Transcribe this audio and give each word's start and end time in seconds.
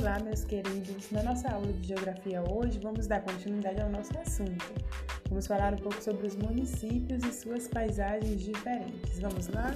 Olá, 0.00 0.16
meus 0.20 0.44
queridos! 0.44 1.10
Na 1.10 1.24
nossa 1.24 1.50
aula 1.50 1.72
de 1.72 1.88
Geografia 1.88 2.40
hoje, 2.40 2.78
vamos 2.78 3.08
dar 3.08 3.20
continuidade 3.20 3.80
ao 3.80 3.90
nosso 3.90 4.16
assunto. 4.16 4.72
Vamos 5.28 5.44
falar 5.48 5.74
um 5.74 5.78
pouco 5.78 6.00
sobre 6.00 6.28
os 6.28 6.36
municípios 6.36 7.24
e 7.24 7.32
suas 7.32 7.66
paisagens 7.66 8.40
diferentes. 8.40 9.18
Vamos 9.18 9.48
lá? 9.48 9.74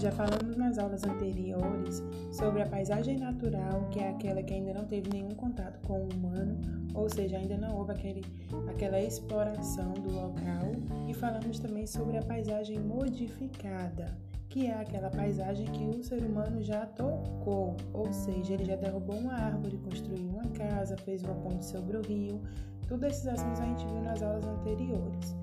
Já 0.00 0.10
falamos 0.10 0.56
nas 0.56 0.78
aulas 0.78 1.04
anteriores 1.04 2.02
sobre 2.32 2.62
a 2.62 2.66
paisagem 2.66 3.18
natural, 3.18 3.86
que 3.90 4.00
é 4.00 4.08
aquela 4.08 4.42
que 4.42 4.54
ainda 4.54 4.72
não 4.72 4.86
teve 4.86 5.10
nenhum 5.10 5.32
contato 5.32 5.78
com 5.86 6.00
o 6.00 6.08
humano, 6.14 6.58
ou 6.94 7.06
seja, 7.10 7.36
ainda 7.36 7.58
não 7.58 7.76
houve 7.76 7.92
aquele, 7.92 8.24
aquela 8.70 8.98
exploração 8.98 9.92
do 9.92 10.10
local, 10.10 10.72
e 11.06 11.12
falamos 11.12 11.58
também 11.58 11.86
sobre 11.86 12.16
a 12.16 12.22
paisagem 12.22 12.78
modificada, 12.78 14.16
que 14.48 14.68
é 14.68 14.80
aquela 14.80 15.10
paisagem 15.10 15.66
que 15.66 15.84
o 15.84 16.02
ser 16.02 16.24
humano 16.24 16.62
já 16.62 16.86
tocou, 16.86 17.76
ou 17.92 18.10
seja, 18.10 18.54
ele 18.54 18.64
já 18.64 18.76
derrubou 18.76 19.16
uma 19.16 19.34
árvore, 19.34 19.76
construiu 19.84 20.30
uma 20.30 20.46
casa, 20.52 20.96
fez 20.96 21.22
uma 21.22 21.34
ponte 21.34 21.66
sobre 21.66 21.98
o 21.98 22.00
rio. 22.00 22.40
Todos 22.88 23.04
esses 23.04 23.26
assuntos 23.26 23.60
a 23.60 23.66
gente 23.66 23.84
viu 23.84 24.00
nas 24.00 24.22
aulas 24.22 24.46
anteriores. 24.46 25.36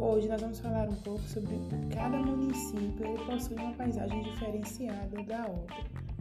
Hoje 0.00 0.28
nós 0.28 0.40
vamos 0.40 0.58
falar 0.60 0.88
um 0.88 0.94
pouco 0.96 1.20
sobre 1.28 1.60
cada 1.94 2.16
município 2.16 3.06
ele 3.06 3.22
possui 3.26 3.54
uma 3.56 3.72
paisagem 3.74 4.22
diferenciada 4.22 5.22
da 5.24 5.46
outra, 5.46 5.76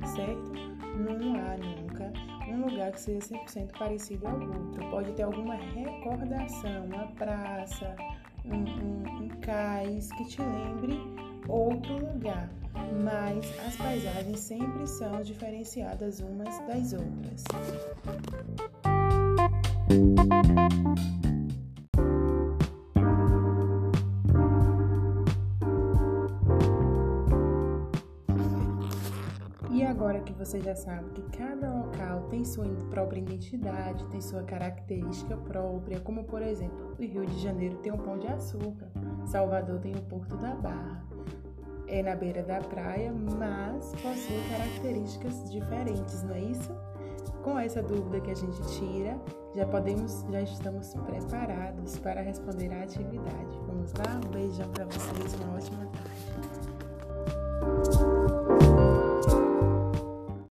certo? 0.05 0.52
Não 0.97 1.35
há 1.39 1.55
nunca 1.57 2.11
um 2.49 2.65
lugar 2.65 2.91
que 2.91 2.99
seja 2.99 3.19
100% 3.19 3.77
parecido 3.77 4.27
ao 4.27 4.38
outro. 4.38 4.85
Pode 4.91 5.13
ter 5.13 5.23
alguma 5.23 5.55
recordação, 5.55 6.88
uma 6.88 7.08
praça, 7.13 7.95
um, 8.44 8.58
um, 8.58 9.23
um 9.23 9.30
cais 9.39 10.11
que 10.11 10.25
te 10.25 10.41
lembre 10.41 10.99
outro 11.47 11.93
lugar, 11.93 12.49
mas 13.02 13.45
as 13.66 13.77
paisagens 13.77 14.39
sempre 14.41 14.86
são 14.88 15.21
diferenciadas 15.21 16.19
umas 16.19 16.59
das 16.67 16.91
outras. 16.91 17.45
E 29.80 29.85
agora 29.85 30.19
que 30.19 30.33
você 30.33 30.59
já 30.59 30.75
sabe 30.75 31.09
que 31.11 31.38
cada 31.38 31.73
local 31.73 32.23
tem 32.23 32.44
sua 32.44 32.66
própria 32.89 33.22
identidade, 33.22 34.05
tem 34.08 34.19
sua 34.19 34.44
característica 34.44 35.38
própria, 35.38 36.02
como 36.02 36.25
por 36.25 36.41
exemplo, 36.41 36.97
o 36.99 37.02
Rio 37.02 37.25
de 37.25 37.39
Janeiro 37.39 37.77
tem 37.77 37.89
o 37.89 37.97
Pão 37.97 38.19
de 38.19 38.27
Açúcar, 38.27 38.91
Salvador 39.25 39.80
tem 39.80 39.95
o 39.95 40.02
Porto 40.02 40.36
da 40.36 40.53
Barra. 40.53 41.02
É 41.88 42.03
na 42.03 42.13
beira 42.13 42.44
da 42.44 42.59
praia, 42.59 43.13
mas 43.13 43.95
possui 44.02 44.44
características 44.49 45.49
diferentes, 45.49 46.23
não 46.23 46.36
é 46.36 46.41
isso? 46.41 46.75
Com 47.41 47.58
essa 47.58 47.81
dúvida 47.81 48.19
que 48.19 48.31
a 48.31 48.36
gente 48.36 48.61
tira, 48.77 49.17
já 49.55 49.66
podemos, 49.66 50.25
já 50.30 50.41
estamos 50.41 50.93
preparados 50.93 51.97
para 51.99 52.19
responder 52.19 52.69
à 52.73 52.83
atividade. 52.83 53.58
Vamos 53.66 53.93
lá? 53.93 54.19
Um 54.25 54.30
beijão 54.30 54.69
para 54.71 54.83
vocês, 54.83 55.36
uma 55.36 55.55
ótima 55.55 55.86
tarde. 55.86 56.89